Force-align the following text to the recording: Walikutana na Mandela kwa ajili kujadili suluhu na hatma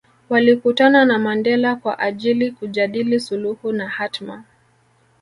Walikutana 0.29 1.05
na 1.05 1.19
Mandela 1.19 1.75
kwa 1.75 1.99
ajili 1.99 2.51
kujadili 2.51 3.19
suluhu 3.19 3.71
na 3.71 3.89
hatma 3.89 4.43